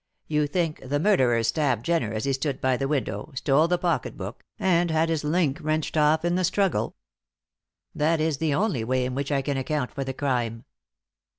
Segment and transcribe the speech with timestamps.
[0.25, 4.17] "You think the murderer stabbed Jenner as he stood by the window, stole the pocket
[4.17, 6.95] book, and had his link wrenched off in the struggle?"
[7.93, 10.65] "That is the only way in which I can account for the crime."